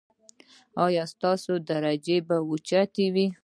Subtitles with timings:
[0.85, 3.25] ایا ستاسو درجات به اوچت وي؟